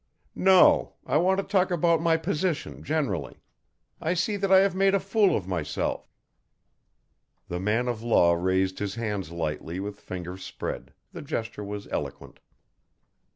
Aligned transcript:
"No. 0.33 0.95
I 1.05 1.17
want 1.17 1.37
to 1.37 1.43
talk 1.43 1.69
about 1.69 2.01
my 2.01 2.17
position 2.17 2.81
generally. 2.81 3.37
I 4.01 4.15
see 4.15 4.35
that 4.35 4.51
I 4.51 4.61
have 4.61 4.73
made 4.73 4.95
a 4.95 4.99
fool 4.99 5.35
of 5.37 5.47
myself." 5.47 6.11
The 7.49 7.59
man 7.59 7.87
of 7.87 8.01
law 8.01 8.33
raised 8.33 8.79
his 8.79 8.95
hands 8.95 9.29
lightly 9.31 9.79
with 9.79 9.99
fingers 9.99 10.43
spread, 10.43 10.95
the 11.13 11.21
gesture 11.21 11.63
was 11.63 11.87
eloquent. 11.89 12.39